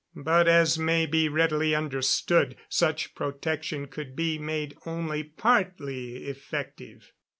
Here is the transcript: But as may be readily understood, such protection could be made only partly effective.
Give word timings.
But 0.17 0.47
as 0.47 0.79
may 0.79 1.05
be 1.05 1.29
readily 1.29 1.75
understood, 1.75 2.55
such 2.69 3.13
protection 3.13 3.85
could 3.85 4.15
be 4.15 4.39
made 4.39 4.75
only 4.83 5.21
partly 5.21 6.25
effective. 6.25 7.11